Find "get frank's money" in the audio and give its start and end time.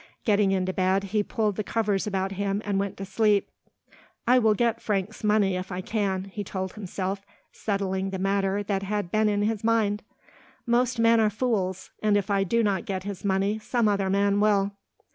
4.55-5.55